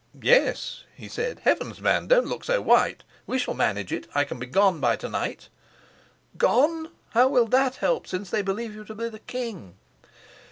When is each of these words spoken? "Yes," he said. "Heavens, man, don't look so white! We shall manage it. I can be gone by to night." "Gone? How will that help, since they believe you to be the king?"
"Yes," 0.19 0.83
he 0.95 1.07
said. 1.07 1.41
"Heavens, 1.43 1.79
man, 1.79 2.07
don't 2.07 2.25
look 2.25 2.43
so 2.43 2.59
white! 2.59 3.03
We 3.27 3.37
shall 3.37 3.53
manage 3.53 3.93
it. 3.93 4.07
I 4.15 4.23
can 4.23 4.39
be 4.39 4.47
gone 4.47 4.79
by 4.79 4.95
to 4.95 5.07
night." 5.07 5.47
"Gone? 6.39 6.89
How 7.11 7.27
will 7.27 7.45
that 7.49 7.75
help, 7.75 8.07
since 8.07 8.31
they 8.31 8.41
believe 8.41 8.73
you 8.73 8.83
to 8.83 8.95
be 8.95 9.09
the 9.09 9.19
king?" 9.19 9.75